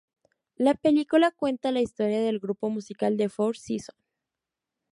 La 0.55 0.73
película 0.73 1.29
cuenta 1.29 1.71
la 1.71 1.79
historia 1.79 2.19
del 2.21 2.39
grupo 2.39 2.71
musical 2.71 3.17
"The 3.17 3.29
Four 3.29 3.55
Seasons". 3.55 3.99